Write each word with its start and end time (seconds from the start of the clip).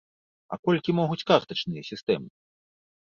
А 0.55 0.57
колькі 0.67 0.95
могуць 0.99 1.25
картачныя 1.31 1.83
сістэмы? 1.91 2.29